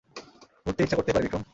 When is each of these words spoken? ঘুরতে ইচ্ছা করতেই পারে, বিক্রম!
ঘুরতে 0.65 0.81
ইচ্ছা 0.83 0.97
করতেই 0.97 1.13
পারে, 1.15 1.25
বিক্রম! 1.25 1.43